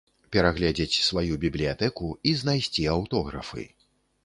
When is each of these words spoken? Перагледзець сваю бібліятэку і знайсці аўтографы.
Перагледзець 0.35 1.01
сваю 1.09 1.37
бібліятэку 1.43 2.09
і 2.31 2.33
знайсці 2.41 2.89
аўтографы. 2.97 3.71